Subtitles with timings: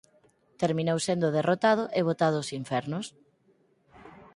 [0.61, 3.05] Terminou sendo derrotado e botado ós infernos.